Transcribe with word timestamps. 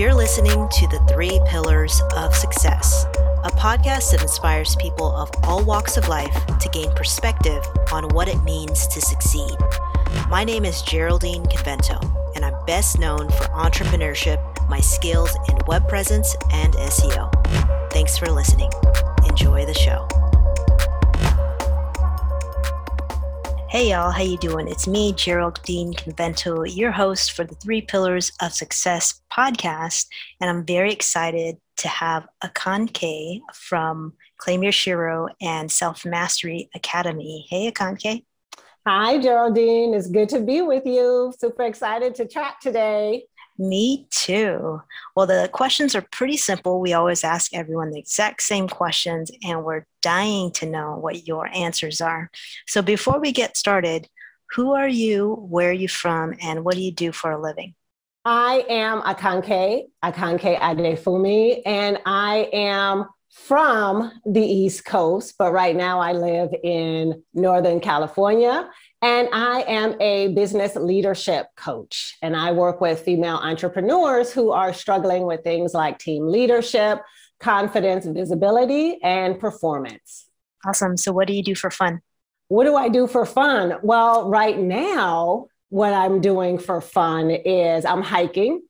You're 0.00 0.14
listening 0.14 0.66
to 0.70 0.86
the 0.86 0.98
Three 1.12 1.42
Pillars 1.46 2.00
of 2.16 2.34
Success, 2.34 3.04
a 3.44 3.50
podcast 3.50 4.12
that 4.12 4.22
inspires 4.22 4.74
people 4.76 5.14
of 5.14 5.30
all 5.42 5.62
walks 5.62 5.98
of 5.98 6.08
life 6.08 6.34
to 6.58 6.70
gain 6.70 6.90
perspective 6.92 7.62
on 7.92 8.08
what 8.14 8.26
it 8.26 8.42
means 8.42 8.86
to 8.86 9.00
succeed. 9.02 9.58
My 10.30 10.42
name 10.42 10.64
is 10.64 10.80
Geraldine 10.80 11.44
Convento, 11.44 12.00
and 12.34 12.46
I'm 12.46 12.54
best 12.64 12.98
known 12.98 13.28
for 13.28 13.44
entrepreneurship, 13.48 14.40
my 14.70 14.80
skills 14.80 15.36
in 15.50 15.58
web 15.66 15.86
presence, 15.86 16.34
and 16.50 16.72
SEO. 16.72 17.30
Thanks 17.92 18.16
for 18.16 18.30
listening. 18.30 18.70
Enjoy 19.28 19.66
the 19.66 19.74
show. 19.74 20.08
Hey 23.70 23.90
y'all, 23.90 24.10
how 24.10 24.24
you 24.24 24.36
doing? 24.36 24.66
It's 24.66 24.88
me, 24.88 25.12
Geraldine 25.12 25.94
Convento, 25.94 26.64
your 26.66 26.90
host 26.90 27.30
for 27.30 27.44
the 27.44 27.54
Three 27.54 27.80
Pillars 27.80 28.32
of 28.42 28.52
Success 28.52 29.22
podcast, 29.32 30.06
and 30.40 30.50
I'm 30.50 30.66
very 30.66 30.92
excited 30.92 31.56
to 31.76 31.86
have 31.86 32.26
Akanke 32.42 33.38
from 33.54 34.14
Claim 34.38 34.64
Your 34.64 34.72
Shero 34.72 35.28
and 35.40 35.70
Self 35.70 36.04
Mastery 36.04 36.68
Academy. 36.74 37.46
Hey, 37.48 37.70
Akanke. 37.70 38.24
Hi, 38.88 39.18
Geraldine. 39.18 39.94
It's 39.94 40.08
good 40.08 40.30
to 40.30 40.40
be 40.40 40.62
with 40.62 40.84
you. 40.84 41.32
Super 41.38 41.62
excited 41.62 42.16
to 42.16 42.26
chat 42.26 42.54
today. 42.60 43.26
Me 43.60 44.06
too. 44.08 44.80
Well, 45.14 45.26
the 45.26 45.50
questions 45.52 45.94
are 45.94 46.00
pretty 46.00 46.38
simple. 46.38 46.80
We 46.80 46.94
always 46.94 47.22
ask 47.22 47.52
everyone 47.52 47.90
the 47.90 47.98
exact 47.98 48.42
same 48.42 48.68
questions, 48.68 49.30
and 49.44 49.62
we're 49.62 49.84
dying 50.00 50.50
to 50.52 50.66
know 50.66 50.96
what 50.96 51.28
your 51.28 51.46
answers 51.48 52.00
are. 52.00 52.30
So, 52.66 52.80
before 52.80 53.20
we 53.20 53.32
get 53.32 53.58
started, 53.58 54.08
who 54.52 54.72
are 54.72 54.88
you, 54.88 55.34
where 55.34 55.68
are 55.68 55.74
you 55.74 55.88
from, 55.88 56.36
and 56.42 56.64
what 56.64 56.74
do 56.74 56.80
you 56.80 56.90
do 56.90 57.12
for 57.12 57.32
a 57.32 57.38
living? 57.38 57.74
I 58.24 58.64
am 58.70 59.02
Akanke, 59.02 59.88
Akanke 60.02 60.58
Adefumi, 60.58 61.60
and 61.66 61.98
I 62.06 62.48
am 62.54 63.08
from 63.30 64.10
the 64.24 64.40
East 64.40 64.86
Coast, 64.86 65.34
but 65.38 65.52
right 65.52 65.76
now 65.76 66.00
I 66.00 66.12
live 66.12 66.48
in 66.64 67.22
Northern 67.34 67.80
California 67.80 68.70
and 69.02 69.28
I 69.32 69.62
am 69.62 70.00
a 70.00 70.28
business 70.28 70.76
leadership 70.76 71.46
coach, 71.56 72.16
and 72.22 72.36
I 72.36 72.52
work 72.52 72.80
with 72.80 73.00
female 73.00 73.36
entrepreneurs 73.36 74.32
who 74.32 74.50
are 74.50 74.72
struggling 74.72 75.24
with 75.26 75.42
things 75.42 75.72
like 75.72 75.98
team 75.98 76.26
leadership, 76.26 77.00
confidence, 77.38 78.06
visibility, 78.06 79.02
and 79.02 79.40
performance. 79.40 80.28
Awesome. 80.66 80.96
So, 80.96 81.12
what 81.12 81.26
do 81.26 81.32
you 81.32 81.42
do 81.42 81.54
for 81.54 81.70
fun? 81.70 82.00
What 82.48 82.64
do 82.64 82.76
I 82.76 82.88
do 82.88 83.06
for 83.06 83.24
fun? 83.24 83.76
Well, 83.82 84.28
right 84.28 84.58
now, 84.58 85.46
what 85.70 85.94
I'm 85.94 86.20
doing 86.20 86.58
for 86.58 86.80
fun 86.80 87.30
is 87.30 87.84
I'm 87.84 88.02
hiking. 88.02 88.62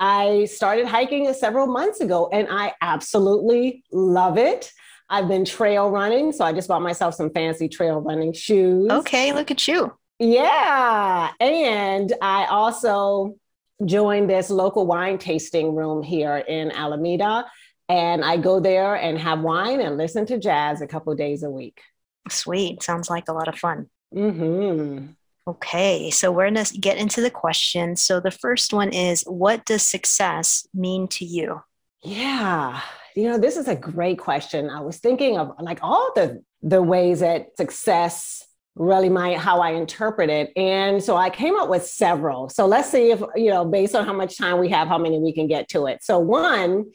I 0.00 0.44
started 0.46 0.86
hiking 0.86 1.32
several 1.32 1.66
months 1.66 2.00
ago 2.00 2.28
and 2.32 2.48
I 2.50 2.74
absolutely 2.80 3.84
love 3.90 4.38
it. 4.38 4.72
I've 5.10 5.28
been 5.28 5.44
trail 5.44 5.90
running. 5.90 6.32
So 6.32 6.44
I 6.44 6.52
just 6.52 6.68
bought 6.68 6.82
myself 6.82 7.14
some 7.14 7.30
fancy 7.30 7.68
trail 7.68 8.00
running 8.00 8.32
shoes. 8.32 8.90
Okay, 8.90 9.32
look 9.32 9.50
at 9.50 9.66
you. 9.66 9.96
Yeah. 10.18 11.30
And 11.40 12.12
I 12.20 12.46
also 12.46 13.36
joined 13.84 14.28
this 14.28 14.50
local 14.50 14.86
wine 14.86 15.18
tasting 15.18 15.74
room 15.74 16.02
here 16.02 16.36
in 16.36 16.70
Alameda. 16.72 17.46
And 17.88 18.24
I 18.24 18.36
go 18.36 18.60
there 18.60 18.96
and 18.96 19.18
have 19.18 19.40
wine 19.40 19.80
and 19.80 19.96
listen 19.96 20.26
to 20.26 20.38
jazz 20.38 20.82
a 20.82 20.86
couple 20.86 21.14
days 21.14 21.42
a 21.42 21.50
week. 21.50 21.80
Sweet. 22.28 22.82
Sounds 22.82 23.08
like 23.08 23.28
a 23.28 23.32
lot 23.32 23.48
of 23.48 23.58
fun. 23.58 23.88
Mm-hmm. 24.14 25.12
Okay, 25.48 26.10
so 26.10 26.30
we're 26.30 26.50
going 26.50 26.62
to 26.62 26.78
get 26.78 26.98
into 26.98 27.22
the 27.22 27.30
questions. 27.30 28.02
So 28.02 28.20
the 28.20 28.30
first 28.30 28.74
one 28.74 28.90
is 28.90 29.22
What 29.22 29.64
does 29.64 29.82
success 29.82 30.68
mean 30.74 31.08
to 31.08 31.24
you? 31.24 31.62
Yeah, 32.02 32.82
you 33.18 33.24
know, 33.24 33.36
this 33.36 33.56
is 33.56 33.66
a 33.66 33.74
great 33.74 34.16
question. 34.16 34.70
I 34.70 34.80
was 34.80 34.98
thinking 34.98 35.38
of 35.38 35.50
like 35.58 35.80
all 35.82 36.12
the 36.14 36.40
the 36.62 36.80
ways 36.80 37.18
that 37.18 37.56
success 37.56 38.46
really 38.76 39.08
might 39.08 39.38
how 39.38 39.58
I 39.58 39.70
interpret 39.70 40.30
it. 40.30 40.52
And 40.56 41.02
so 41.02 41.16
I 41.16 41.28
came 41.28 41.56
up 41.56 41.68
with 41.68 41.84
several. 41.84 42.48
So 42.48 42.66
let's 42.66 42.90
see 42.90 43.10
if, 43.10 43.20
you 43.34 43.50
know, 43.50 43.64
based 43.64 43.96
on 43.96 44.06
how 44.06 44.12
much 44.12 44.38
time 44.38 44.60
we 44.60 44.68
have, 44.68 44.86
how 44.86 44.98
many 44.98 45.18
we 45.18 45.32
can 45.32 45.48
get 45.48 45.68
to 45.70 45.86
it. 45.86 46.04
So 46.04 46.20
one, 46.20 46.92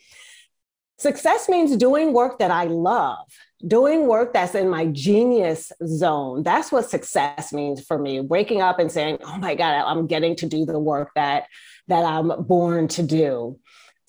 success 0.98 1.50
means 1.50 1.76
doing 1.76 2.14
work 2.14 2.40
that 2.40 2.52
I 2.52 2.66
love, 2.66 3.28
doing 3.68 4.08
work 4.08 4.32
that's 4.32 4.56
in 4.56 4.70
my 4.70 4.86
genius 4.86 5.74
zone. 5.86 6.44
That's 6.44 6.72
what 6.72 6.90
success 6.90 7.52
means 7.52 7.86
for 7.86 8.00
me. 8.00 8.22
Waking 8.22 8.62
up 8.62 8.80
and 8.80 8.90
saying, 8.90 9.18
"Oh 9.26 9.38
my 9.40 9.56
god, 9.56 9.84
I'm 9.86 10.08
getting 10.08 10.38
to 10.38 10.46
do 10.46 10.66
the 10.66 10.80
work 10.80 11.12
that 11.16 11.48
that 11.90 12.06
I'm 12.06 12.46
born 12.46 12.88
to 12.90 13.04
do." 13.04 13.60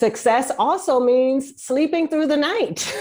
Success 0.01 0.51
also 0.59 0.99
means 0.99 1.63
sleeping 1.63 2.09
through 2.09 2.27
the 2.27 2.37
night 2.37 2.93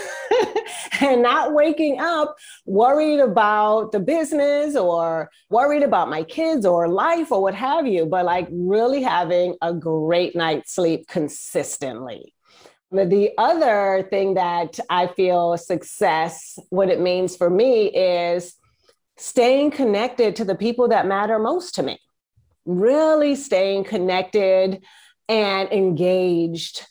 and 1.02 1.24
not 1.24 1.54
waking 1.54 2.00
up 2.00 2.36
worried 2.68 3.20
about 3.20 3.92
the 3.92 4.00
business 4.00 4.76
or 4.76 5.32
worried 5.50 5.82
about 5.82 6.10
my 6.10 6.24
kids 6.24 6.68
or 6.68 6.88
life 6.88 7.32
or 7.32 7.42
what 7.42 7.56
have 7.56 7.88
you, 7.88 8.06
but 8.06 8.26
like 8.26 8.48
really 8.52 9.02
having 9.02 9.56
a 9.64 9.74
great 9.74 10.36
night's 10.36 10.76
sleep 10.76 11.08
consistently. 11.08 12.34
The 12.92 13.32
other 13.40 14.08
thing 14.12 14.36
that 14.36 14.80
I 14.88 15.08
feel 15.08 15.58
success, 15.58 16.60
what 16.70 16.90
it 16.90 17.02
means 17.02 17.36
for 17.36 17.50
me 17.50 17.88
is 17.88 18.54
staying 19.18 19.72
connected 19.72 20.36
to 20.36 20.46
the 20.46 20.54
people 20.54 20.90
that 20.90 21.08
matter 21.08 21.40
most 21.40 21.74
to 21.76 21.84
me, 21.84 22.00
really 22.66 23.34
staying 23.34 23.86
connected 23.86 24.84
and 25.34 25.72
engaged. 25.72 26.86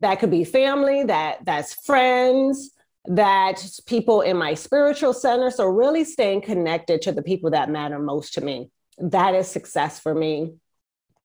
That 0.00 0.18
could 0.18 0.30
be 0.30 0.44
family, 0.44 1.04
that 1.04 1.44
that's 1.44 1.74
friends, 1.84 2.70
that's 3.04 3.80
people 3.80 4.22
in 4.22 4.38
my 4.38 4.54
spiritual 4.54 5.12
center. 5.12 5.50
So 5.50 5.66
really 5.66 6.04
staying 6.04 6.40
connected 6.40 7.02
to 7.02 7.12
the 7.12 7.22
people 7.22 7.50
that 7.50 7.68
matter 7.68 7.98
most 7.98 8.34
to 8.34 8.40
me. 8.40 8.70
That 8.98 9.34
is 9.34 9.46
success 9.46 10.00
for 10.00 10.14
me. 10.14 10.54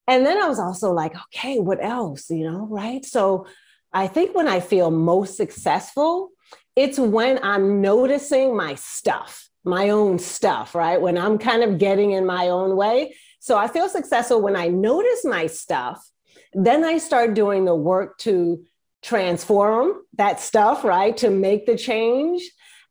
And 0.08 0.26
then 0.26 0.42
I 0.42 0.48
was 0.48 0.60
also 0.60 0.92
like, 0.92 1.16
okay, 1.16 1.60
what 1.60 1.84
else? 1.84 2.30
You 2.30 2.52
know, 2.52 2.68
right? 2.70 3.06
So 3.06 3.48
I 3.94 4.08
think 4.08 4.36
when 4.36 4.48
I 4.48 4.60
feel 4.60 4.92
most 4.92 5.38
successful, 5.38 6.32
it's 6.76 7.00
when 7.00 7.40
I'm 7.44 7.82
noticing 7.82 8.56
my 8.58 8.76
stuff, 8.76 9.50
my 9.64 9.90
own 9.90 10.20
stuff, 10.20 10.76
right? 10.76 11.02
When 11.02 11.18
I'm 11.18 11.38
kind 11.38 11.64
of 11.64 11.78
getting 11.78 12.12
in 12.12 12.26
my 12.26 12.50
own 12.50 12.76
way. 12.76 13.16
So 13.40 13.58
I 13.58 13.70
feel 13.70 13.88
successful 13.88 14.42
when 14.42 14.58
I 14.58 14.68
notice 14.68 15.24
my 15.24 15.48
stuff 15.48 16.06
then 16.53 16.84
I 16.84 16.97
start 16.97 17.34
doing 17.34 17.66
the 17.66 17.75
work 17.75 18.18
to 18.19 18.63
transform 19.02 19.94
that 20.18 20.40
stuff, 20.40 20.84
right? 20.84 21.16
To 21.18 21.30
make 21.30 21.66
the 21.66 21.78
change. 21.78 22.41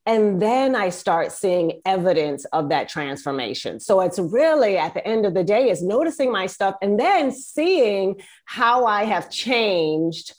And 0.07 0.41
then 0.41 0.77
I 0.77 0.91
start 0.91 1.33
seeing 1.33 1.81
evidence 1.85 2.45
of 2.47 2.69
that 2.69 2.89
transformation. 2.89 3.81
So 3.81 4.01
it's 4.01 4.21
really 4.21 4.79
at 4.79 4.95
the 4.95 5.07
end 5.07 5.27
of 5.27 5.35
the 5.35 5.43
day 5.43 5.69
is 5.69 5.83
noticing 5.83 6.31
my 6.31 6.47
stuff 6.47 6.77
and 6.81 6.99
then 6.99 7.33
seeing 7.33 8.21
how 8.45 8.87
I 8.87 9.05
have 9.05 9.31
changed 9.31 10.33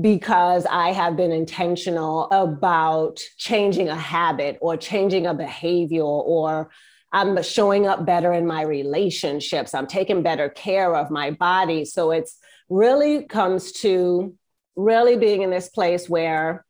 because 0.00 0.66
I 0.70 0.92
have 0.92 1.16
been 1.16 1.32
intentional 1.32 2.30
about 2.30 3.18
changing 3.38 3.88
a 3.88 3.96
habit 3.96 4.56
or 4.60 4.76
changing 4.76 5.26
a 5.26 5.34
behavior 5.34 6.02
or 6.02 6.70
I'm 7.10 7.42
showing 7.42 7.86
up 7.86 8.04
better 8.04 8.32
in 8.32 8.46
my 8.46 8.62
relationships. 8.62 9.74
I'm 9.74 9.86
taking 9.86 10.22
better 10.22 10.48
care 10.48 10.94
of 10.94 11.10
my 11.10 11.32
body. 11.32 11.84
So 11.84 12.12
it's 12.12 12.38
really 12.68 13.24
comes 13.24 13.72
to 13.72 14.34
really 14.76 15.16
being 15.16 15.42
in 15.42 15.50
this 15.50 15.68
place 15.68 16.08
where, 16.08 16.64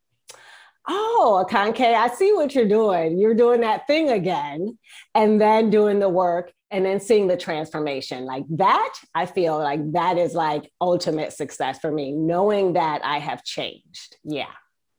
oh, 0.89 1.45
Akanke, 1.47 1.95
I 1.95 2.09
see 2.09 2.33
what 2.33 2.55
you're 2.55 2.69
doing. 2.69 3.19
You're 3.19 3.35
doing 3.35 3.61
that 3.61 3.87
thing 3.87 4.09
again, 4.09 4.79
and 5.15 5.41
then 5.41 5.71
doing 5.71 5.99
the 5.99 6.09
work 6.09 6.53
and 6.71 6.85
then 6.85 7.01
seeing 7.01 7.29
the 7.29 7.37
transformation. 7.37 8.25
Like 8.25 8.45
that, 8.51 8.95
I 9.15 9.27
feel 9.27 9.59
like 9.59 9.93
that 9.93 10.19
is 10.19 10.35
like 10.35 10.71
ultimate 10.81 11.33
success 11.33 11.79
for 11.81 11.91
me, 11.91 12.13
knowing 12.13 12.75
that 12.75 13.05
I 13.05 13.19
have 13.19 13.43
changed. 13.45 14.17
Yeah. 14.25 14.53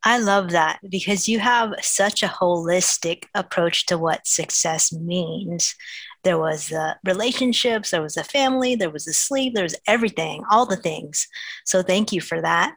I 0.03 0.19
love 0.19 0.51
that 0.51 0.79
because 0.87 1.27
you 1.27 1.39
have 1.39 1.73
such 1.81 2.23
a 2.23 2.27
holistic 2.27 3.25
approach 3.35 3.85
to 3.87 3.97
what 3.97 4.25
success 4.25 4.93
means. 4.93 5.75
There 6.23 6.37
was 6.37 6.67
the 6.67 6.97
relationships, 7.05 7.91
there 7.91 8.01
was 8.01 8.17
a 8.17 8.23
family, 8.23 8.75
there 8.75 8.89
was 8.89 9.07
a 9.07 9.13
sleep, 9.13 9.53
there 9.53 9.63
was 9.63 9.75
everything, 9.87 10.43
all 10.51 10.65
the 10.65 10.75
things. 10.75 11.27
So 11.65 11.81
thank 11.81 12.11
you 12.11 12.21
for 12.21 12.41
that. 12.41 12.75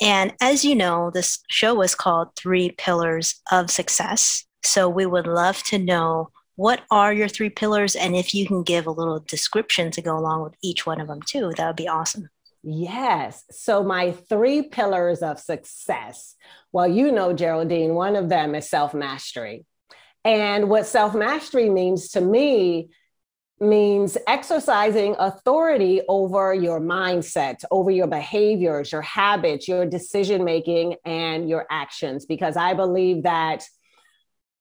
And 0.00 0.32
as 0.40 0.64
you 0.64 0.74
know, 0.74 1.10
this 1.12 1.40
show 1.50 1.74
was 1.74 1.94
called 1.94 2.36
Three 2.36 2.70
Pillars 2.70 3.40
of 3.50 3.70
Success. 3.70 4.44
So 4.62 4.88
we 4.88 5.06
would 5.06 5.26
love 5.26 5.62
to 5.64 5.78
know 5.78 6.30
what 6.56 6.82
are 6.90 7.12
your 7.12 7.28
three 7.28 7.50
pillars 7.50 7.96
and 7.96 8.14
if 8.14 8.32
you 8.32 8.46
can 8.46 8.62
give 8.62 8.86
a 8.86 8.90
little 8.90 9.18
description 9.18 9.90
to 9.90 10.00
go 10.00 10.16
along 10.16 10.44
with 10.44 10.54
each 10.62 10.86
one 10.86 11.00
of 11.00 11.08
them 11.08 11.20
too, 11.22 11.52
that 11.56 11.66
would 11.66 11.76
be 11.76 11.88
awesome. 11.88 12.28
Yes. 12.66 13.44
So, 13.50 13.84
my 13.84 14.12
three 14.12 14.62
pillars 14.62 15.20
of 15.22 15.38
success. 15.38 16.34
Well, 16.72 16.88
you 16.88 17.12
know, 17.12 17.34
Geraldine, 17.34 17.94
one 17.94 18.16
of 18.16 18.30
them 18.30 18.54
is 18.54 18.70
self 18.70 18.94
mastery. 18.94 19.66
And 20.24 20.68
what 20.68 20.86
self 20.86 21.14
mastery 21.14 21.68
means 21.68 22.10
to 22.10 22.20
me 22.20 22.90
means 23.60 24.18
exercising 24.26 25.14
authority 25.18 26.02
over 26.08 26.52
your 26.52 26.80
mindset, 26.80 27.64
over 27.70 27.90
your 27.90 28.06
behaviors, 28.06 28.90
your 28.90 29.02
habits, 29.02 29.68
your 29.68 29.86
decision 29.86 30.44
making, 30.44 30.96
and 31.04 31.48
your 31.48 31.66
actions. 31.70 32.26
Because 32.26 32.56
I 32.56 32.74
believe 32.74 33.22
that 33.22 33.64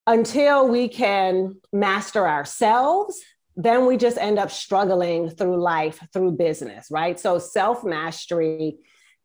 until 0.06 0.68
we 0.68 0.89
can 0.89 1.56
master 1.71 2.27
ourselves, 2.27 3.19
then 3.56 3.86
we 3.86 3.98
just 3.98 4.18
end 4.18 4.39
up 4.39 4.51
struggling 4.51 5.30
through 5.30 5.62
life, 5.62 6.06
through 6.12 6.31
business, 6.31 6.88
right? 6.92 7.19
So 7.19 7.39
self 7.39 7.83
mastery 7.83 8.77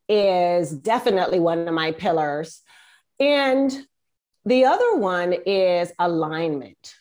is 0.08 0.70
definitely 0.70 1.40
one 1.40 1.66
of 1.66 1.74
my 1.74 1.92
pillars. 1.92 2.62
And 3.20 3.72
the 4.48 4.64
other 4.64 4.96
one 4.96 5.32
is 5.32 5.92
alignment. 5.98 6.94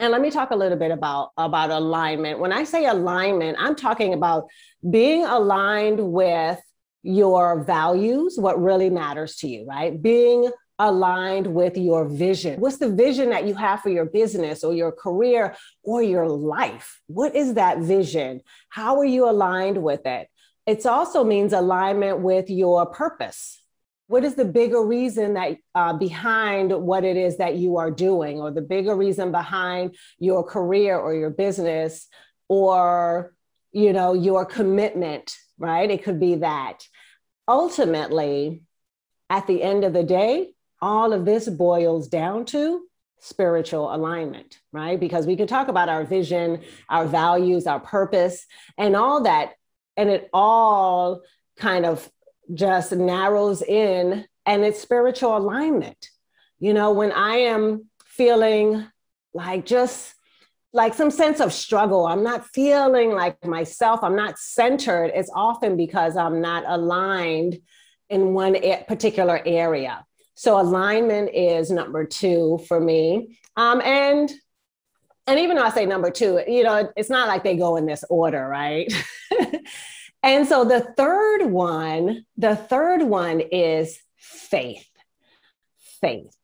And 0.00 0.12
let 0.12 0.20
me 0.20 0.30
talk 0.30 0.52
a 0.52 0.56
little 0.56 0.78
bit 0.78 0.92
about, 0.92 1.30
about 1.36 1.70
alignment. 1.70 2.38
When 2.38 2.52
I 2.52 2.62
say 2.62 2.86
alignment, 2.86 3.56
I'm 3.58 3.74
talking 3.74 4.14
about 4.14 4.46
being 4.88 5.24
aligned 5.24 5.98
with 5.98 6.60
your 7.02 7.64
values, 7.64 8.36
what 8.38 8.62
really 8.62 8.90
matters 8.90 9.36
to 9.36 9.48
you, 9.48 9.66
right? 9.66 10.00
Being 10.00 10.50
aligned 10.78 11.48
with 11.48 11.76
your 11.76 12.08
vision. 12.08 12.60
What's 12.60 12.78
the 12.78 12.90
vision 12.90 13.30
that 13.30 13.46
you 13.46 13.54
have 13.54 13.80
for 13.80 13.88
your 13.88 14.04
business 14.04 14.62
or 14.62 14.72
your 14.72 14.92
career 14.92 15.56
or 15.82 16.00
your 16.00 16.28
life? 16.28 17.00
What 17.08 17.34
is 17.34 17.54
that 17.54 17.78
vision? 17.78 18.42
How 18.68 18.98
are 18.98 19.04
you 19.04 19.28
aligned 19.28 19.82
with 19.82 20.06
it? 20.06 20.28
It 20.66 20.86
also 20.86 21.24
means 21.24 21.52
alignment 21.52 22.20
with 22.20 22.50
your 22.50 22.86
purpose. 22.86 23.60
What 24.08 24.24
is 24.24 24.34
the 24.34 24.44
bigger 24.44 24.82
reason 24.84 25.34
that 25.34 25.58
uh, 25.74 25.92
behind 25.92 26.72
what 26.72 27.04
it 27.04 27.16
is 27.16 27.38
that 27.38 27.56
you 27.56 27.76
are 27.76 27.90
doing, 27.90 28.40
or 28.40 28.50
the 28.50 28.60
bigger 28.60 28.96
reason 28.96 29.32
behind 29.32 29.96
your 30.18 30.42
career 30.42 30.98
or 30.98 31.14
your 31.14 31.30
business, 31.30 32.08
or 32.48 33.34
you 33.72 33.92
know 33.92 34.14
your 34.14 34.44
commitment? 34.44 35.36
Right? 35.58 35.90
It 35.90 36.02
could 36.02 36.20
be 36.20 36.36
that. 36.36 36.80
Ultimately, 37.46 38.62
at 39.30 39.46
the 39.46 39.62
end 39.62 39.84
of 39.84 39.92
the 39.92 40.04
day, 40.04 40.54
all 40.80 41.12
of 41.12 41.24
this 41.24 41.48
boils 41.48 42.08
down 42.08 42.44
to 42.46 42.82
spiritual 43.20 43.94
alignment, 43.94 44.58
right? 44.72 44.98
Because 44.98 45.26
we 45.26 45.36
can 45.36 45.48
talk 45.48 45.68
about 45.68 45.88
our 45.88 46.04
vision, 46.04 46.62
our 46.88 47.06
values, 47.06 47.66
our 47.66 47.80
purpose, 47.80 48.46
and 48.76 48.94
all 48.94 49.24
that 49.24 49.54
and 49.98 50.08
it 50.08 50.30
all 50.32 51.22
kind 51.58 51.84
of 51.84 52.08
just 52.54 52.92
narrows 52.92 53.62
in 53.62 54.24
and 54.46 54.64
it's 54.64 54.80
spiritual 54.80 55.36
alignment. 55.36 56.08
You 56.58 56.74
know, 56.74 56.92
when 56.92 57.12
I 57.12 57.36
am 57.36 57.88
feeling 58.04 58.86
like 59.34 59.66
just 59.66 60.14
like 60.72 60.94
some 60.94 61.10
sense 61.10 61.40
of 61.40 61.52
struggle, 61.52 62.06
I'm 62.06 62.22
not 62.22 62.46
feeling 62.46 63.12
like 63.12 63.44
myself, 63.44 64.00
I'm 64.02 64.16
not 64.16 64.38
centered, 64.38 65.12
it's 65.14 65.30
often 65.34 65.76
because 65.76 66.16
I'm 66.16 66.40
not 66.40 66.64
aligned 66.66 67.58
in 68.10 68.32
one 68.32 68.56
particular 68.86 69.40
area. 69.44 70.04
So 70.34 70.60
alignment 70.60 71.30
is 71.34 71.70
number 71.70 72.04
two 72.04 72.60
for 72.68 72.80
me. 72.80 73.38
Um, 73.56 73.80
and 73.82 74.32
and 75.26 75.38
even 75.40 75.56
though 75.56 75.64
I 75.64 75.70
say 75.70 75.84
number 75.84 76.10
two, 76.10 76.40
you 76.48 76.62
know, 76.62 76.90
it's 76.96 77.10
not 77.10 77.28
like 77.28 77.44
they 77.44 77.56
go 77.56 77.76
in 77.76 77.84
this 77.84 78.02
order, 78.08 78.48
right? 78.48 78.90
and 80.22 80.46
so 80.46 80.64
the 80.64 80.80
third 80.96 81.46
one, 81.46 82.24
the 82.36 82.56
third 82.56 83.02
one 83.02 83.40
is 83.40 83.98
faith. 84.16 84.88
Faith. 86.00 86.36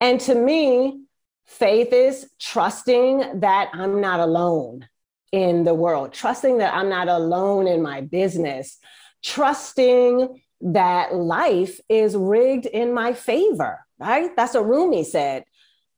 And 0.00 0.20
to 0.20 0.34
me, 0.34 1.02
faith 1.46 1.92
is 1.92 2.30
trusting 2.38 3.40
that 3.40 3.70
I'm 3.72 4.00
not 4.00 4.20
alone 4.20 4.88
in 5.32 5.64
the 5.64 5.74
world, 5.74 6.12
trusting 6.12 6.58
that 6.58 6.74
I'm 6.74 6.88
not 6.88 7.08
alone 7.08 7.66
in 7.66 7.82
my 7.82 8.00
business, 8.00 8.78
trusting 9.22 10.42
that 10.62 11.14
life 11.14 11.80
is 11.88 12.16
rigged 12.16 12.66
in 12.66 12.92
my 12.92 13.12
favor, 13.12 13.84
right? 13.98 14.34
That's 14.36 14.54
what 14.54 14.66
Rumi 14.66 15.04
said 15.04 15.44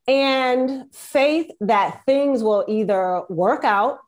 and 0.07 0.93
faith 0.93 1.51
that 1.61 2.03
things 2.07 2.43
will 2.43 2.65
either 2.69 3.23
work 3.29 3.65
out, 3.65 3.99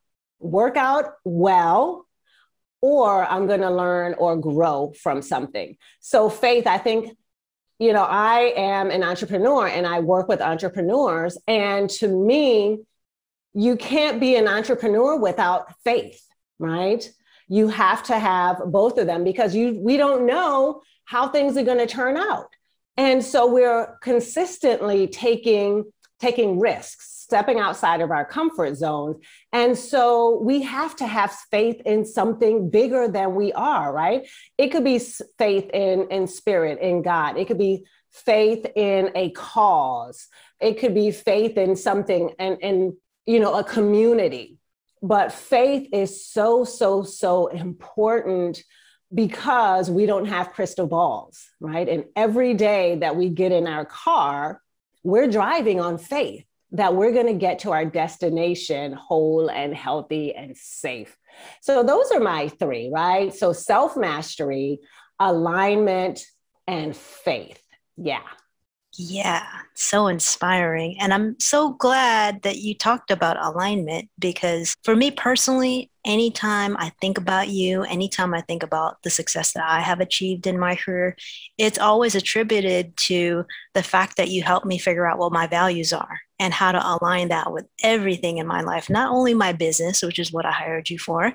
work 0.40 0.76
out 0.76 1.14
well, 1.24 2.03
or 2.84 3.24
I'm 3.24 3.46
going 3.46 3.62
to 3.62 3.70
learn 3.70 4.12
or 4.18 4.36
grow 4.36 4.92
from 5.02 5.22
something. 5.22 5.78
So, 6.00 6.28
faith, 6.28 6.66
I 6.66 6.76
think, 6.76 7.16
you 7.78 7.94
know, 7.94 8.02
I 8.04 8.52
am 8.58 8.90
an 8.90 9.02
entrepreneur 9.02 9.66
and 9.66 9.86
I 9.86 10.00
work 10.00 10.28
with 10.28 10.42
entrepreneurs. 10.42 11.38
And 11.48 11.88
to 11.88 12.08
me, 12.08 12.80
you 13.54 13.76
can't 13.76 14.20
be 14.20 14.36
an 14.36 14.46
entrepreneur 14.46 15.18
without 15.18 15.72
faith, 15.82 16.20
right? 16.58 17.10
You 17.48 17.68
have 17.68 18.02
to 18.02 18.18
have 18.18 18.60
both 18.66 18.98
of 18.98 19.06
them 19.06 19.24
because 19.24 19.56
you 19.56 19.80
we 19.80 19.96
don't 19.96 20.26
know 20.26 20.82
how 21.06 21.28
things 21.28 21.56
are 21.56 21.64
going 21.64 21.78
to 21.78 21.86
turn 21.86 22.18
out. 22.18 22.48
And 22.98 23.24
so 23.24 23.50
we're 23.50 23.96
consistently 24.02 25.06
taking 25.06 25.90
taking 26.20 26.58
risks, 26.58 27.22
stepping 27.22 27.58
outside 27.58 28.00
of 28.00 28.10
our 28.10 28.24
comfort 28.24 28.76
zones. 28.76 29.16
And 29.52 29.76
so 29.76 30.40
we 30.40 30.62
have 30.62 30.94
to 30.96 31.06
have 31.06 31.32
faith 31.50 31.80
in 31.84 32.04
something 32.04 32.70
bigger 32.70 33.08
than 33.08 33.34
we 33.34 33.52
are, 33.52 33.92
right? 33.92 34.26
It 34.56 34.68
could 34.68 34.84
be 34.84 34.98
faith 34.98 35.70
in, 35.72 36.08
in 36.10 36.26
spirit, 36.26 36.80
in 36.80 37.02
God. 37.02 37.36
It 37.36 37.46
could 37.46 37.58
be 37.58 37.84
faith 38.12 38.66
in 38.76 39.10
a 39.14 39.30
cause. 39.30 40.28
It 40.60 40.78
could 40.78 40.94
be 40.94 41.10
faith 41.10 41.56
in 41.56 41.76
something 41.76 42.30
and, 42.38 42.58
and 42.62 42.92
you 43.26 43.40
know, 43.40 43.54
a 43.54 43.64
community. 43.64 44.58
But 45.02 45.32
faith 45.32 45.88
is 45.92 46.26
so, 46.26 46.64
so, 46.64 47.02
so 47.02 47.48
important 47.48 48.62
because 49.12 49.90
we 49.90 50.06
don't 50.06 50.26
have 50.26 50.52
crystal 50.52 50.86
balls, 50.86 51.46
right? 51.60 51.88
And 51.88 52.04
every 52.16 52.54
day 52.54 52.96
that 52.96 53.16
we 53.16 53.28
get 53.28 53.52
in 53.52 53.66
our 53.66 53.84
car, 53.84 54.60
we're 55.04 55.30
driving 55.30 55.80
on 55.80 55.98
faith 55.98 56.44
that 56.72 56.96
we're 56.96 57.12
going 57.12 57.26
to 57.26 57.34
get 57.34 57.60
to 57.60 57.70
our 57.70 57.84
destination 57.84 58.92
whole 58.92 59.48
and 59.48 59.72
healthy 59.74 60.34
and 60.34 60.56
safe. 60.56 61.16
So, 61.60 61.82
those 61.82 62.10
are 62.10 62.20
my 62.20 62.48
three, 62.48 62.90
right? 62.92 63.32
So, 63.32 63.52
self 63.52 63.96
mastery, 63.96 64.80
alignment, 65.20 66.24
and 66.66 66.96
faith. 66.96 67.60
Yeah. 67.96 68.22
Yeah, 68.96 69.44
so 69.74 70.06
inspiring. 70.06 70.96
And 71.00 71.12
I'm 71.12 71.38
so 71.40 71.72
glad 71.72 72.42
that 72.42 72.58
you 72.58 72.76
talked 72.76 73.10
about 73.10 73.44
alignment 73.44 74.08
because 74.18 74.76
for 74.84 74.94
me 74.94 75.10
personally, 75.10 75.90
anytime 76.04 76.76
I 76.78 76.90
think 77.00 77.18
about 77.18 77.48
you, 77.48 77.82
anytime 77.82 78.34
I 78.34 78.40
think 78.42 78.62
about 78.62 79.02
the 79.02 79.10
success 79.10 79.52
that 79.52 79.64
I 79.66 79.80
have 79.80 80.00
achieved 80.00 80.46
in 80.46 80.58
my 80.58 80.76
career, 80.76 81.16
it's 81.58 81.78
always 81.78 82.14
attributed 82.14 82.96
to 82.98 83.44
the 83.74 83.82
fact 83.82 84.16
that 84.16 84.28
you 84.28 84.42
helped 84.42 84.66
me 84.66 84.78
figure 84.78 85.06
out 85.06 85.18
what 85.18 85.32
my 85.32 85.46
values 85.46 85.92
are 85.92 86.20
and 86.38 86.52
how 86.52 86.72
to 86.72 86.86
align 86.86 87.28
that 87.28 87.52
with 87.52 87.66
everything 87.82 88.38
in 88.38 88.46
my 88.46 88.60
life, 88.60 88.90
not 88.90 89.10
only 89.10 89.34
my 89.34 89.52
business, 89.52 90.02
which 90.02 90.18
is 90.18 90.32
what 90.32 90.46
I 90.46 90.52
hired 90.52 90.90
you 90.90 90.98
for, 90.98 91.32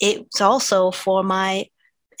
it's 0.00 0.40
also 0.40 0.90
for 0.90 1.22
my 1.22 1.66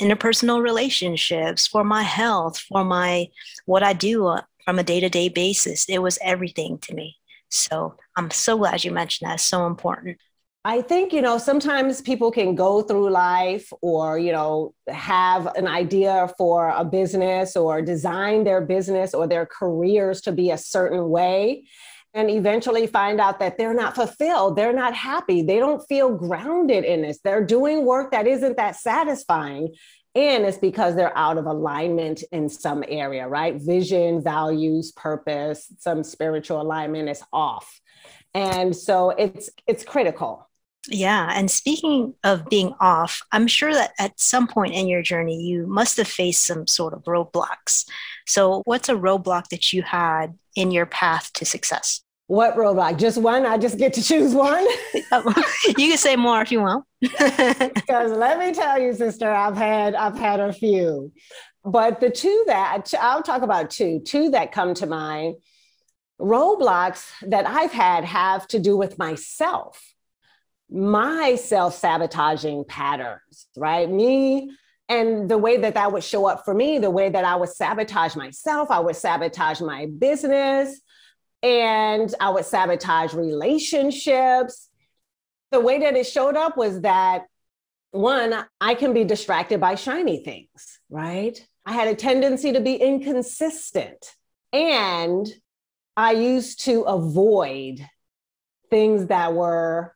interpersonal 0.00 0.62
relationships, 0.62 1.66
for 1.66 1.84
my 1.84 2.02
health, 2.02 2.58
for 2.58 2.84
my 2.84 3.28
what 3.66 3.82
I 3.82 3.92
do 3.92 4.38
from 4.64 4.78
a 4.78 4.84
day-to-day 4.84 5.28
basis. 5.28 5.84
It 5.88 5.98
was 5.98 6.18
everything 6.22 6.78
to 6.78 6.94
me. 6.94 7.16
So 7.50 7.96
I'm 8.16 8.30
so 8.30 8.56
glad 8.56 8.84
you 8.84 8.92
mentioned 8.92 9.28
that. 9.28 9.34
It's 9.34 9.42
so 9.42 9.66
important. 9.66 10.18
I 10.64 10.80
think, 10.80 11.12
you 11.12 11.22
know, 11.22 11.38
sometimes 11.38 12.00
people 12.00 12.30
can 12.30 12.54
go 12.54 12.82
through 12.82 13.10
life 13.10 13.72
or, 13.82 14.16
you 14.16 14.30
know, 14.30 14.74
have 14.88 15.46
an 15.56 15.66
idea 15.66 16.32
for 16.38 16.68
a 16.68 16.84
business 16.84 17.56
or 17.56 17.82
design 17.82 18.44
their 18.44 18.60
business 18.60 19.12
or 19.12 19.26
their 19.26 19.44
careers 19.44 20.20
to 20.20 20.30
be 20.30 20.52
a 20.52 20.58
certain 20.58 21.08
way 21.08 21.64
and 22.14 22.30
eventually 22.30 22.86
find 22.86 23.20
out 23.20 23.40
that 23.40 23.58
they're 23.58 23.74
not 23.74 23.96
fulfilled. 23.96 24.54
They're 24.54 24.72
not 24.72 24.94
happy. 24.94 25.42
They 25.42 25.58
don't 25.58 25.84
feel 25.88 26.16
grounded 26.16 26.84
in 26.84 27.02
this. 27.02 27.18
They're 27.24 27.44
doing 27.44 27.84
work 27.84 28.12
that 28.12 28.28
isn't 28.28 28.56
that 28.56 28.76
satisfying. 28.76 29.74
And 30.14 30.44
it's 30.44 30.58
because 30.58 30.94
they're 30.94 31.16
out 31.16 31.38
of 31.38 31.46
alignment 31.46 32.22
in 32.30 32.48
some 32.48 32.84
area, 32.86 33.26
right? 33.26 33.56
Vision, 33.56 34.22
values, 34.22 34.92
purpose, 34.92 35.72
some 35.78 36.04
spiritual 36.04 36.60
alignment 36.60 37.08
is 37.08 37.24
off. 37.32 37.80
And 38.34 38.76
so 38.76 39.10
it's 39.10 39.50
it's 39.66 39.84
critical 39.84 40.48
yeah. 40.88 41.30
And 41.32 41.50
speaking 41.50 42.14
of 42.24 42.48
being 42.48 42.74
off, 42.80 43.22
I'm 43.30 43.46
sure 43.46 43.72
that 43.72 43.92
at 43.98 44.18
some 44.18 44.46
point 44.48 44.74
in 44.74 44.88
your 44.88 45.02
journey, 45.02 45.40
you 45.40 45.66
must 45.66 45.96
have 45.96 46.08
faced 46.08 46.44
some 46.44 46.66
sort 46.66 46.92
of 46.92 47.04
roadblocks. 47.04 47.86
So, 48.26 48.62
what's 48.64 48.88
a 48.88 48.94
roadblock 48.94 49.48
that 49.48 49.72
you 49.72 49.82
had 49.82 50.38
in 50.56 50.70
your 50.70 50.86
path 50.86 51.32
to 51.34 51.44
success? 51.44 52.02
What 52.26 52.56
roadblock? 52.56 52.98
Just 52.98 53.18
one? 53.18 53.46
I 53.46 53.58
just 53.58 53.78
get 53.78 53.92
to 53.94 54.02
choose 54.02 54.34
one? 54.34 54.66
Uh, 55.10 55.20
you 55.66 55.88
can 55.88 55.98
say 55.98 56.16
more 56.16 56.40
if 56.40 56.50
you 56.50 56.58
want. 56.58 56.86
because 57.00 58.12
let 58.12 58.38
me 58.38 58.50
tell 58.54 58.80
you, 58.80 58.94
sister, 58.94 59.30
I've 59.30 59.56
had 59.56 59.94
I've 59.94 60.16
had 60.16 60.40
a 60.40 60.54
few. 60.54 61.12
But 61.64 62.00
the 62.00 62.08
two 62.08 62.44
that 62.46 62.94
I'll 62.98 63.22
talk 63.22 63.42
about 63.42 63.68
two, 63.68 64.00
two 64.00 64.30
that 64.30 64.52
come 64.52 64.72
to 64.74 64.86
mind. 64.86 65.36
Roadblocks 66.18 67.04
that 67.28 67.46
I've 67.46 67.72
had 67.72 68.04
have 68.04 68.46
to 68.48 68.58
do 68.58 68.76
with 68.76 68.96
myself 68.96 69.92
my 70.72 71.36
self 71.36 71.76
sabotaging 71.76 72.64
patterns, 72.66 73.46
right? 73.56 73.88
Me 73.88 74.50
and 74.88 75.28
the 75.30 75.38
way 75.38 75.56
that 75.58 75.74
that 75.74 75.92
would 75.92 76.04
show 76.04 76.26
up 76.26 76.44
for 76.44 76.54
me, 76.54 76.78
the 76.78 76.90
way 76.90 77.08
that 77.08 77.24
I 77.24 77.36
would 77.36 77.48
sabotage 77.48 78.16
myself, 78.16 78.70
I 78.70 78.80
would 78.80 78.96
sabotage 78.96 79.60
my 79.60 79.86
business, 79.86 80.80
and 81.42 82.12
I 82.20 82.30
would 82.30 82.44
sabotage 82.44 83.14
relationships. 83.14 84.68
The 85.50 85.60
way 85.60 85.80
that 85.80 85.96
it 85.96 86.06
showed 86.06 86.36
up 86.36 86.56
was 86.56 86.80
that 86.82 87.26
one, 87.90 88.44
I 88.60 88.74
can 88.74 88.94
be 88.94 89.04
distracted 89.04 89.60
by 89.60 89.74
shiny 89.74 90.24
things, 90.24 90.80
right? 90.88 91.38
I 91.66 91.72
had 91.72 91.88
a 91.88 91.94
tendency 91.94 92.52
to 92.52 92.60
be 92.60 92.74
inconsistent. 92.74 94.12
And 94.52 95.26
I 95.96 96.12
used 96.12 96.64
to 96.64 96.82
avoid 96.82 97.86
things 98.70 99.06
that 99.06 99.34
were 99.34 99.94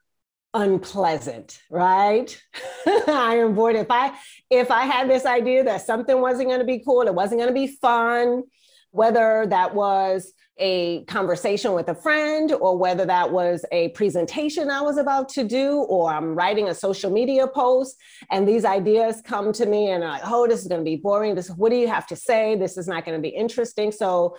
unpleasant, 0.56 1.60
right? 1.70 2.36
I 2.86 3.42
avoided 3.44 3.82
if 3.82 3.90
I 3.90 4.12
if 4.50 4.70
I 4.70 4.84
had 4.84 5.08
this 5.08 5.26
idea 5.26 5.62
that 5.64 5.82
something 5.82 6.20
wasn't 6.20 6.48
going 6.48 6.60
to 6.60 6.66
be 6.66 6.80
cool, 6.80 7.02
it 7.02 7.14
wasn't 7.14 7.40
going 7.40 7.48
to 7.48 7.54
be 7.54 7.66
fun, 7.66 8.42
whether 8.90 9.46
that 9.48 9.74
was 9.74 10.32
a 10.58 11.04
conversation 11.04 11.74
with 11.74 11.88
a 11.88 11.94
friend 11.94 12.52
or 12.52 12.78
whether 12.78 13.04
that 13.04 13.30
was 13.30 13.66
a 13.70 13.90
presentation 13.90 14.70
I 14.70 14.80
was 14.80 14.96
about 14.96 15.28
to 15.30 15.44
do 15.44 15.80
or 15.82 16.10
I'm 16.10 16.34
writing 16.34 16.70
a 16.70 16.74
social 16.74 17.10
media 17.10 17.46
post 17.46 17.94
and 18.30 18.48
these 18.48 18.64
ideas 18.64 19.20
come 19.22 19.52
to 19.52 19.66
me 19.66 19.90
and 19.90 20.02
I'm 20.02 20.12
like, 20.12 20.22
oh, 20.24 20.46
this 20.46 20.62
is 20.62 20.68
going 20.68 20.80
to 20.80 20.84
be 20.84 20.96
boring. 20.96 21.34
This, 21.34 21.50
what 21.50 21.68
do 21.68 21.76
you 21.76 21.88
have 21.88 22.06
to 22.06 22.16
say? 22.16 22.56
This 22.56 22.78
is 22.78 22.88
not 22.88 23.04
going 23.04 23.18
to 23.18 23.22
be 23.22 23.28
interesting. 23.28 23.92
So, 23.92 24.38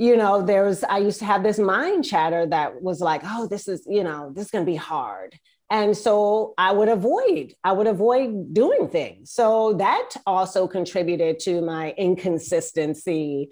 you 0.00 0.16
know, 0.16 0.42
there's, 0.42 0.82
I 0.82 0.98
used 0.98 1.18
to 1.20 1.26
have 1.26 1.42
this 1.42 1.58
mind 1.58 2.04
chatter 2.04 2.46
that 2.46 2.82
was 2.82 3.00
like, 3.00 3.20
oh, 3.24 3.46
this 3.46 3.68
is, 3.68 3.86
you 3.86 4.02
know, 4.02 4.32
this 4.34 4.46
is 4.46 4.50
going 4.50 4.64
to 4.64 4.70
be 4.70 4.76
hard. 4.76 5.38
And 5.68 5.96
so 5.96 6.54
I 6.58 6.72
would 6.72 6.88
avoid, 6.88 7.54
I 7.62 7.72
would 7.72 7.86
avoid 7.86 8.52
doing 8.52 8.88
things. 8.88 9.30
So 9.30 9.74
that 9.74 10.10
also 10.26 10.66
contributed 10.66 11.38
to 11.40 11.60
my 11.60 11.92
inconsistency 11.96 13.50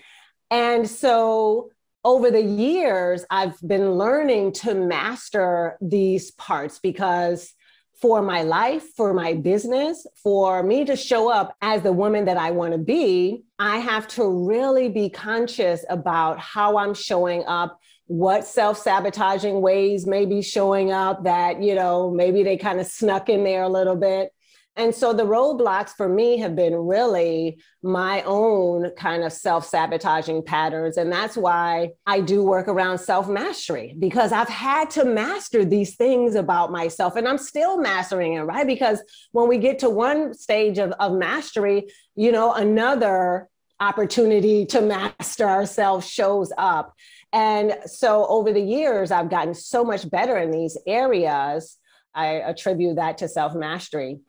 and 0.50 0.88
so 0.88 1.70
over 2.04 2.30
the 2.30 2.42
years, 2.42 3.24
I've 3.30 3.60
been 3.60 3.92
learning 3.92 4.52
to 4.52 4.74
master 4.74 5.76
these 5.80 6.30
parts 6.30 6.78
because 6.78 7.52
for 8.00 8.22
my 8.22 8.42
life, 8.42 8.84
for 8.96 9.12
my 9.12 9.34
business, 9.34 10.06
for 10.22 10.62
me 10.62 10.84
to 10.84 10.96
show 10.96 11.30
up 11.30 11.56
as 11.60 11.82
the 11.82 11.92
woman 11.92 12.24
that 12.26 12.36
I 12.36 12.52
want 12.52 12.72
to 12.72 12.78
be, 12.78 13.42
I 13.58 13.78
have 13.78 14.06
to 14.08 14.28
really 14.28 14.88
be 14.88 15.10
conscious 15.10 15.84
about 15.88 16.38
how 16.38 16.78
I'm 16.78 16.94
showing 16.94 17.44
up, 17.46 17.78
what 18.06 18.46
self 18.46 18.78
sabotaging 18.78 19.60
ways 19.60 20.06
may 20.06 20.26
be 20.26 20.42
showing 20.42 20.92
up 20.92 21.24
that, 21.24 21.60
you 21.62 21.74
know, 21.74 22.10
maybe 22.10 22.42
they 22.42 22.56
kind 22.56 22.78
of 22.80 22.86
snuck 22.86 23.28
in 23.28 23.42
there 23.42 23.64
a 23.64 23.68
little 23.68 23.96
bit. 23.96 24.32
And 24.78 24.94
so 24.94 25.12
the 25.12 25.24
roadblocks 25.24 25.90
for 25.90 26.08
me 26.08 26.38
have 26.38 26.54
been 26.54 26.74
really 26.74 27.60
my 27.82 28.22
own 28.22 28.90
kind 28.96 29.24
of 29.24 29.32
self 29.32 29.66
sabotaging 29.66 30.44
patterns. 30.44 30.96
And 30.96 31.10
that's 31.10 31.36
why 31.36 31.90
I 32.06 32.20
do 32.20 32.44
work 32.44 32.68
around 32.68 32.98
self 32.98 33.28
mastery 33.28 33.96
because 33.98 34.30
I've 34.30 34.48
had 34.48 34.88
to 34.90 35.04
master 35.04 35.64
these 35.64 35.96
things 35.96 36.36
about 36.36 36.70
myself 36.70 37.16
and 37.16 37.26
I'm 37.26 37.38
still 37.38 37.78
mastering 37.78 38.34
it, 38.34 38.42
right? 38.42 38.66
Because 38.66 39.02
when 39.32 39.48
we 39.48 39.58
get 39.58 39.80
to 39.80 39.90
one 39.90 40.32
stage 40.32 40.78
of, 40.78 40.92
of 40.92 41.12
mastery, 41.12 41.88
you 42.14 42.30
know, 42.30 42.54
another 42.54 43.48
opportunity 43.80 44.64
to 44.66 44.80
master 44.80 45.44
ourselves 45.44 46.08
shows 46.08 46.52
up. 46.56 46.94
And 47.32 47.76
so 47.86 48.26
over 48.28 48.52
the 48.52 48.62
years, 48.62 49.10
I've 49.10 49.28
gotten 49.28 49.54
so 49.54 49.84
much 49.84 50.08
better 50.08 50.36
in 50.38 50.52
these 50.52 50.78
areas. 50.86 51.76
I 52.14 52.34
attribute 52.34 52.96
that 52.96 53.18
to 53.18 53.28
self 53.28 53.56
mastery. 53.56 54.20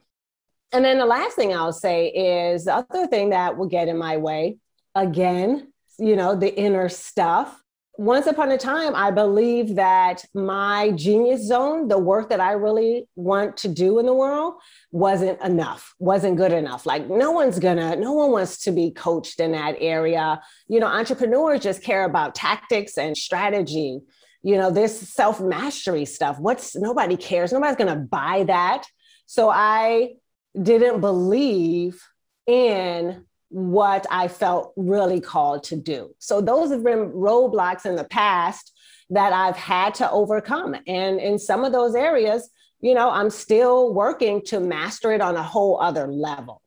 And 0.72 0.86
then 0.86 1.00
the 1.00 1.06
last 1.06 1.36
thing 1.36 1.54
I'll 1.54 1.74
say 1.74 2.08
is 2.08 2.66
the 2.66 2.76
other 2.76 3.08
thing 3.08 3.32
that 3.32 3.58
will 3.58 3.68
get 3.68 3.88
in 3.88 3.98
my 3.98 4.18
way, 4.18 4.58
again, 4.94 5.74
you 5.98 6.16
know, 6.16 6.36
the 6.36 6.56
inner 6.56 6.90
stuff. 6.90 7.62
Once 7.98 8.28
upon 8.28 8.50
a 8.50 8.58
time, 8.58 8.96
I 8.96 9.12
believe 9.12 9.76
that 9.76 10.24
my 10.34 10.92
genius 10.92 11.46
zone, 11.46 11.90
the 11.90 11.98
work 11.98 12.30
that 12.30 12.40
I 12.40 12.54
really 12.54 13.10
want 13.18 13.58
to 13.58 13.68
do 13.68 14.00
in 14.00 14.06
the 14.06 14.14
world, 14.14 14.54
wasn't 14.92 15.42
enough, 15.42 15.94
wasn't 16.00 16.38
good 16.38 16.54
enough. 16.54 16.86
Like, 16.86 17.10
no 17.10 17.32
one's 17.32 17.60
gonna, 17.60 17.98
no 17.98 18.14
one 18.14 18.32
wants 18.32 18.64
to 18.64 18.72
be 18.72 18.92
coached 18.92 19.42
in 19.42 19.52
that 19.52 19.76
area. 19.82 20.40
You 20.70 20.80
know, 20.80 20.88
entrepreneurs 20.88 21.60
just 21.60 21.84
care 21.84 22.06
about 22.06 22.36
tactics 22.36 22.98
and 22.98 23.18
strategy. 23.18 24.00
You 24.44 24.56
know, 24.56 24.72
this 24.72 24.98
self 25.10 25.42
mastery 25.42 26.06
stuff. 26.06 26.40
What's 26.40 26.78
nobody 26.78 27.18
cares. 27.18 27.52
Nobody's 27.52 27.76
gonna 27.76 27.98
buy 27.98 28.46
that. 28.48 28.86
So 29.26 29.50
I 29.50 30.14
didn't 30.62 31.01
believe 31.01 32.01
in 32.48 33.25
what 33.50 34.06
I 34.10 34.27
felt 34.27 34.74
really 34.75 35.22
called 35.22 35.63
to 35.65 35.75
do. 35.75 36.15
So 36.20 36.41
those 36.41 36.72
have 36.72 36.84
been 36.84 37.12
roadblocks 37.12 37.86
in 37.86 37.96
the 37.96 38.03
past 38.03 38.74
that 39.10 39.34
I've 39.34 39.56
had 39.56 39.96
to 39.96 40.10
overcome. 40.12 40.75
And 40.88 41.20
in 41.20 41.39
some 41.39 41.65
of 41.65 41.72
those 41.72 41.96
areas, 41.96 42.50
you 42.79 42.94
know, 42.94 43.10
I'm 43.10 43.29
still 43.29 43.94
working 43.94 44.41
to 44.46 44.60
master 44.60 45.12
it 45.12 45.22
on 45.22 45.36
a 45.36 45.44
whole 45.44 45.82
other 45.82 46.08
level. 46.08 46.62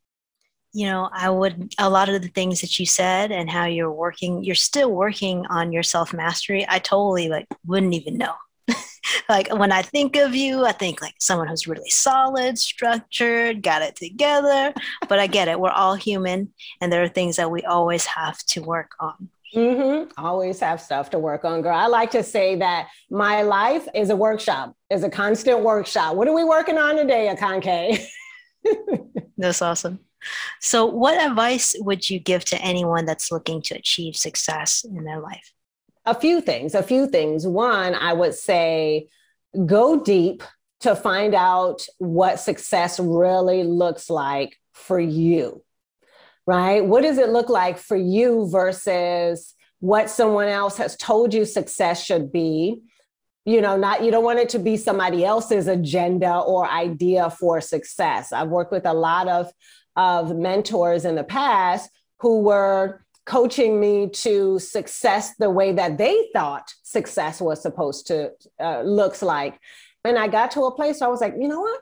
You 0.74 0.86
know, 0.86 1.08
I 1.12 1.30
would, 1.30 1.74
a 1.78 1.88
lot 1.88 2.08
of 2.08 2.22
the 2.22 2.28
things 2.28 2.62
that 2.62 2.78
you 2.78 2.86
said 2.86 3.30
and 3.30 3.48
how 3.48 3.66
you're 3.66 3.92
working, 3.92 4.42
you're 4.42 4.54
still 4.54 4.90
working 4.90 5.46
on 5.46 5.72
your 5.72 5.82
self 5.82 6.12
mastery. 6.12 6.66
I 6.68 6.78
totally 6.78 7.28
like 7.28 7.46
wouldn't 7.66 7.94
even 7.94 8.18
know 8.18 8.34
like 9.28 9.52
when 9.54 9.72
I 9.72 9.82
think 9.82 10.16
of 10.16 10.34
you, 10.34 10.64
I 10.64 10.72
think 10.72 11.00
like 11.00 11.14
someone 11.18 11.48
who's 11.48 11.66
really 11.66 11.90
solid, 11.90 12.58
structured, 12.58 13.62
got 13.62 13.82
it 13.82 13.96
together. 13.96 14.72
But 15.08 15.18
I 15.18 15.26
get 15.26 15.48
it. 15.48 15.58
We're 15.58 15.70
all 15.70 15.94
human, 15.94 16.52
and 16.80 16.92
there 16.92 17.02
are 17.02 17.08
things 17.08 17.36
that 17.36 17.50
we 17.50 17.62
always 17.62 18.06
have 18.06 18.38
to 18.46 18.62
work 18.62 18.92
on. 19.00 19.28
Mm-hmm. 19.54 20.10
Always 20.16 20.60
have 20.60 20.80
stuff 20.80 21.10
to 21.10 21.18
work 21.18 21.44
on, 21.44 21.60
girl. 21.60 21.76
I 21.76 21.86
like 21.86 22.10
to 22.12 22.22
say 22.22 22.56
that 22.56 22.88
my 23.10 23.42
life 23.42 23.86
is 23.94 24.08
a 24.08 24.16
workshop, 24.16 24.74
is 24.88 25.04
a 25.04 25.10
constant 25.10 25.60
workshop. 25.60 26.16
What 26.16 26.26
are 26.26 26.34
we 26.34 26.44
working 26.44 26.78
on 26.78 26.96
today, 26.96 27.34
Akanke? 27.34 28.02
That's 29.36 29.60
awesome. 29.60 30.00
So, 30.60 30.86
what 30.86 31.18
advice 31.18 31.74
would 31.80 32.08
you 32.08 32.18
give 32.18 32.44
to 32.46 32.62
anyone 32.62 33.04
that's 33.04 33.32
looking 33.32 33.60
to 33.62 33.74
achieve 33.74 34.16
success 34.16 34.84
in 34.84 35.04
their 35.04 35.20
life? 35.20 35.52
A 36.04 36.14
few 36.14 36.40
things, 36.40 36.74
a 36.74 36.82
few 36.82 37.06
things. 37.06 37.46
One, 37.46 37.94
I 37.94 38.12
would 38.12 38.34
say 38.34 39.08
go 39.66 40.02
deep 40.02 40.42
to 40.80 40.96
find 40.96 41.34
out 41.34 41.86
what 41.98 42.40
success 42.40 42.98
really 42.98 43.62
looks 43.62 44.10
like 44.10 44.56
for 44.72 44.98
you, 44.98 45.62
right? 46.46 46.84
What 46.84 47.02
does 47.02 47.18
it 47.18 47.28
look 47.28 47.48
like 47.48 47.78
for 47.78 47.96
you 47.96 48.48
versus 48.50 49.54
what 49.78 50.10
someone 50.10 50.48
else 50.48 50.76
has 50.78 50.96
told 50.96 51.34
you 51.34 51.44
success 51.44 52.04
should 52.04 52.32
be? 52.32 52.82
You 53.44 53.60
know, 53.60 53.76
not 53.76 54.04
you 54.04 54.10
don't 54.10 54.24
want 54.24 54.38
it 54.38 54.48
to 54.50 54.58
be 54.58 54.76
somebody 54.76 55.24
else's 55.24 55.66
agenda 55.66 56.38
or 56.38 56.68
idea 56.68 57.30
for 57.30 57.60
success. 57.60 58.32
I've 58.32 58.48
worked 58.48 58.72
with 58.72 58.86
a 58.86 58.94
lot 58.94 59.28
of 59.28 59.52
of 59.94 60.34
mentors 60.34 61.04
in 61.04 61.16
the 61.16 61.24
past 61.24 61.90
who 62.20 62.40
were 62.40 63.04
coaching 63.24 63.78
me 63.78 64.08
to 64.08 64.58
success 64.58 65.34
the 65.38 65.50
way 65.50 65.72
that 65.72 65.98
they 65.98 66.28
thought 66.34 66.72
success 66.82 67.40
was 67.40 67.62
supposed 67.62 68.08
to 68.08 68.30
uh, 68.60 68.82
looks 68.82 69.22
like. 69.22 69.58
And 70.04 70.18
i 70.18 70.26
got 70.26 70.50
to 70.52 70.62
a 70.62 70.74
place 70.74 71.00
where 71.00 71.08
i 71.08 71.10
was 71.10 71.20
like 71.20 71.34
you 71.38 71.48
know 71.48 71.60
what? 71.60 71.80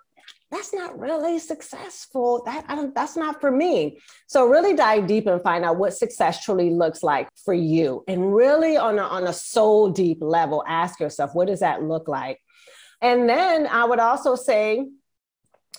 That's 0.51 0.75
not 0.75 0.99
really 0.99 1.39
successful. 1.39 2.43
That 2.45 2.65
I 2.67 2.75
don't, 2.75 2.93
that's 2.93 3.17
not 3.17 3.41
for 3.41 3.53
me. 3.53 4.01
So 4.27 4.49
really 4.49 4.75
dive 4.75 5.07
deep 5.07 5.29
and 5.29 5.41
find 5.41 5.65
out 5.65 5.77
what 5.77 5.95
success 5.95 6.45
truly 6.45 6.71
looks 6.71 7.05
like 7.05 7.29
for 7.45 7.55
you. 7.55 8.03
And 8.09 8.35
really 8.35 8.77
on 8.77 8.99
a, 8.99 9.03
on 9.03 9.29
a 9.29 9.33
soul 9.33 9.91
deep 9.91 10.19
level 10.21 10.65
ask 10.67 10.99
yourself 10.99 11.35
what 11.35 11.47
does 11.47 11.61
that 11.61 11.83
look 11.83 12.09
like? 12.09 12.39
And 13.01 13.29
then 13.29 13.67
i 13.67 13.85
would 13.85 14.01
also 14.01 14.35
say 14.35 14.87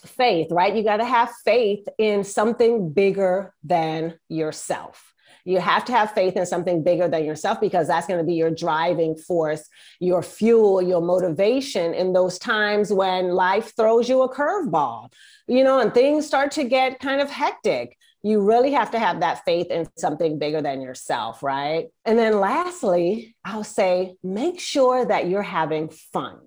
faith 0.04 0.48
right? 0.50 0.74
You 0.74 0.82
got 0.82 0.96
to 0.96 1.04
have 1.04 1.30
faith 1.44 1.86
in 1.98 2.24
something 2.24 2.92
bigger 2.92 3.54
than 3.62 4.18
yourself 4.28 5.11
you 5.44 5.60
have 5.60 5.84
to 5.86 5.92
have 5.92 6.12
faith 6.12 6.36
in 6.36 6.46
something 6.46 6.82
bigger 6.82 7.08
than 7.08 7.24
yourself 7.24 7.60
because 7.60 7.88
that's 7.88 8.06
going 8.06 8.18
to 8.18 8.24
be 8.24 8.34
your 8.34 8.50
driving 8.50 9.16
force, 9.16 9.68
your 10.00 10.22
fuel, 10.22 10.80
your 10.80 11.00
motivation 11.00 11.94
in 11.94 12.12
those 12.12 12.38
times 12.38 12.92
when 12.92 13.30
life 13.30 13.74
throws 13.76 14.08
you 14.08 14.22
a 14.22 14.32
curveball, 14.32 15.12
you 15.46 15.64
know, 15.64 15.80
and 15.80 15.92
things 15.92 16.26
start 16.26 16.52
to 16.52 16.64
get 16.64 17.00
kind 17.00 17.20
of 17.20 17.30
hectic. 17.30 17.96
You 18.22 18.42
really 18.42 18.70
have 18.72 18.92
to 18.92 19.00
have 19.00 19.20
that 19.20 19.44
faith 19.44 19.66
in 19.68 19.88
something 19.96 20.38
bigger 20.38 20.62
than 20.62 20.80
yourself, 20.80 21.42
right? 21.42 21.86
And 22.04 22.16
then 22.16 22.38
lastly, 22.38 23.34
I'll 23.44 23.64
say 23.64 24.14
make 24.22 24.60
sure 24.60 25.04
that 25.04 25.28
you're 25.28 25.42
having 25.42 25.88
fun 25.88 26.38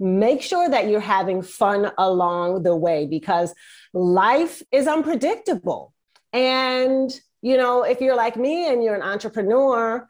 make 0.00 0.42
sure 0.42 0.68
that 0.68 0.88
you're 0.88 1.00
having 1.00 1.42
fun 1.42 1.90
along 1.98 2.62
the 2.62 2.76
way 2.76 3.06
because 3.06 3.52
life 3.92 4.62
is 4.70 4.86
unpredictable. 4.86 5.92
And 6.32 7.10
you 7.42 7.56
know, 7.56 7.82
if 7.82 8.00
you're 8.00 8.16
like 8.16 8.36
me 8.36 8.68
and 8.68 8.82
you're 8.82 8.94
an 8.94 9.02
entrepreneur, 9.02 10.06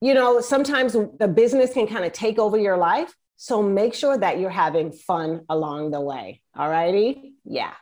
you 0.00 0.14
know, 0.14 0.40
sometimes 0.40 0.92
the 0.92 1.28
business 1.28 1.72
can 1.72 1.86
kind 1.86 2.04
of 2.04 2.12
take 2.12 2.38
over 2.38 2.58
your 2.58 2.76
life. 2.76 3.14
So 3.36 3.62
make 3.62 3.94
sure 3.94 4.16
that 4.16 4.40
you're 4.40 4.50
having 4.50 4.92
fun 4.92 5.42
along 5.48 5.90
the 5.90 6.00
way. 6.00 6.40
All 6.56 6.68
righty? 6.68 7.34
Yeah. 7.44 7.74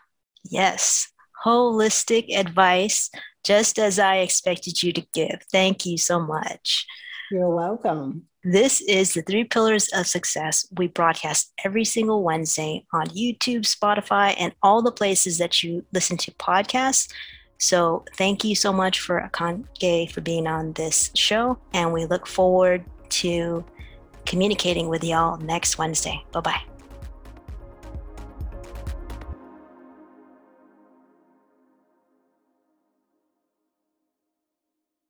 Yes. 0.44 1.12
Holistic 1.44 2.36
advice, 2.36 3.10
just 3.44 3.78
as 3.78 3.98
I 3.98 4.16
expected 4.16 4.82
you 4.82 4.92
to 4.92 5.06
give. 5.12 5.42
Thank 5.52 5.86
you 5.86 5.96
so 5.98 6.18
much. 6.20 6.86
You're 7.30 7.54
welcome. 7.54 8.24
This 8.42 8.80
is 8.82 9.14
the 9.14 9.22
Three 9.22 9.44
Pillars 9.44 9.88
of 9.94 10.06
Success. 10.06 10.66
We 10.76 10.88
broadcast 10.88 11.52
every 11.64 11.84
single 11.84 12.22
Wednesday 12.22 12.84
on 12.92 13.06
YouTube, 13.06 13.62
Spotify, 13.62 14.34
and 14.38 14.54
all 14.62 14.82
the 14.82 14.92
places 14.92 15.38
that 15.38 15.62
you 15.62 15.84
listen 15.92 16.16
to 16.18 16.30
podcasts. 16.32 17.10
So 17.58 18.04
thank 18.16 18.44
you 18.44 18.54
so 18.54 18.72
much 18.72 19.00
for 19.00 19.20
Akanke 19.20 20.10
for 20.10 20.20
being 20.20 20.46
on 20.46 20.72
this 20.72 21.10
show. 21.14 21.58
And 21.72 21.92
we 21.92 22.06
look 22.06 22.26
forward 22.26 22.84
to 23.10 23.64
communicating 24.26 24.88
with 24.88 25.04
y'all 25.04 25.38
next 25.38 25.78
Wednesday. 25.78 26.24
Bye 26.32 26.40
bye. 26.40 26.73